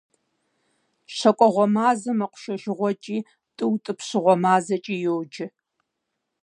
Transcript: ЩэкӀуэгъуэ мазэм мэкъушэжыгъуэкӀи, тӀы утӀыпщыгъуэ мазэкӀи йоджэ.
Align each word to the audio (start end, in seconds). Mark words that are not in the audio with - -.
ЩэкӀуэгъуэ 1.15 1.65
мазэм 1.73 2.17
мэкъушэжыгъуэкӀи, 2.19 3.17
тӀы 3.55 3.65
утӀыпщыгъуэ 3.71 4.35
мазэкӀи 4.43 4.95
йоджэ. 5.03 5.47